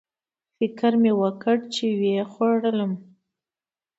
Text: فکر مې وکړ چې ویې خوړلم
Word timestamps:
فکر 0.57 0.91
مې 1.01 1.11
وکړ 1.21 1.57
چې 1.73 1.85
ویې 1.99 2.23
خوړلم 2.31 2.91